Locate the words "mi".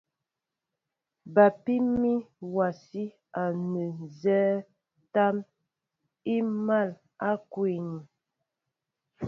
2.01-2.13